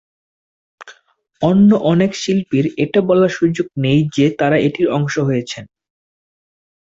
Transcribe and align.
অন্য 1.41 1.69
অনেক 1.91 2.11
শিল্পীর 2.15 2.65
এটা 2.77 2.99
বলার 3.01 3.31
সুযোগ 3.31 3.67
নেই 3.77 3.99
যে 4.15 4.25
তারা 4.39 4.57
এটির 4.59 4.87
অংশ 4.89 5.15
হয়েছেন। 5.19 5.65